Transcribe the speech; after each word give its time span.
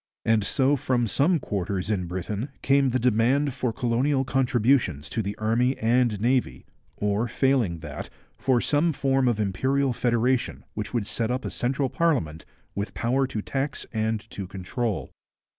And 0.25 0.43
so 0.43 0.75
from 0.75 1.05
some 1.05 1.37
quarters 1.37 1.91
in 1.91 2.07
Britain 2.07 2.49
came 2.63 2.89
the 2.89 2.97
demand 2.97 3.53
for 3.53 3.71
colonial 3.71 4.25
contributions 4.25 5.11
to 5.11 5.21
the 5.21 5.37
Army 5.37 5.77
and 5.77 6.19
Navy, 6.19 6.65
or 6.97 7.27
failing 7.27 7.81
that, 7.81 8.09
for 8.35 8.59
some 8.59 8.93
form 8.93 9.27
of 9.27 9.39
imperial 9.39 9.93
federation 9.93 10.63
which 10.73 10.91
would 10.91 11.05
set 11.05 11.29
up 11.29 11.45
a 11.45 11.51
central 11.51 11.87
parliament 11.87 12.45
with 12.73 12.95
power 12.95 13.27
to 13.27 13.43
tax 13.43 13.85
and 13.93 14.27
to 14.31 14.47
control. 14.47 15.11